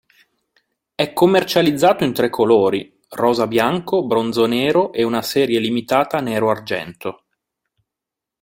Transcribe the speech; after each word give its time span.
È 0.95 1.13
commercializzato 1.13 2.03
in 2.03 2.11
tre 2.11 2.31
colori: 2.31 2.99
rosa-bianco, 3.09 4.03
bronzo-nero 4.07 4.91
e 4.93 5.03
una 5.03 5.21
serie 5.21 5.59
limitata 5.59 6.19
nero-argento. 6.21 7.25